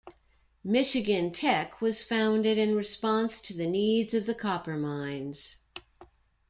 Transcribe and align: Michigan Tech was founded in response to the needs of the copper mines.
Michigan 0.63 1.31
Tech 1.31 1.79
was 1.79 2.01
founded 2.01 2.57
in 2.57 2.75
response 2.75 3.39
to 3.39 3.53
the 3.53 3.67
needs 3.67 4.15
of 4.15 4.25
the 4.25 4.33
copper 4.33 4.75
mines. 4.75 5.57